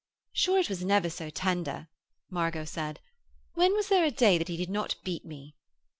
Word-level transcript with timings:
'Sure 0.33 0.57
it 0.57 0.67
was 0.67 0.83
never 0.83 1.11
so 1.11 1.29
tender,' 1.29 1.87
Margot 2.31 2.65
said. 2.65 2.99
'When 3.53 3.73
was 3.75 3.89
there 3.89 4.03
a 4.03 4.09
day 4.09 4.39
that 4.39 4.47
he 4.47 4.57
did 4.57 4.71
not 4.71 4.95
beat 5.03 5.25
me?' 5.25 5.53